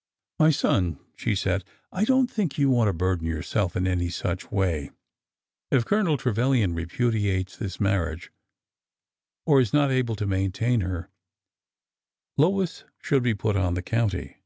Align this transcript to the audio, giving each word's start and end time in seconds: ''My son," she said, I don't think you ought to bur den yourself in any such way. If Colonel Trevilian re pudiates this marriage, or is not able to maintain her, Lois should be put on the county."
''My 0.40 0.48
son," 0.50 0.98
she 1.16 1.34
said, 1.34 1.64
I 1.92 2.06
don't 2.06 2.30
think 2.30 2.56
you 2.56 2.72
ought 2.78 2.86
to 2.86 2.94
bur 2.94 3.16
den 3.16 3.26
yourself 3.26 3.76
in 3.76 3.86
any 3.86 4.08
such 4.08 4.50
way. 4.50 4.90
If 5.70 5.84
Colonel 5.84 6.16
Trevilian 6.16 6.74
re 6.74 6.86
pudiates 6.86 7.58
this 7.58 7.78
marriage, 7.78 8.32
or 9.44 9.60
is 9.60 9.74
not 9.74 9.90
able 9.90 10.16
to 10.16 10.24
maintain 10.24 10.80
her, 10.80 11.10
Lois 12.38 12.84
should 13.02 13.22
be 13.22 13.34
put 13.34 13.54
on 13.54 13.74
the 13.74 13.82
county." 13.82 14.38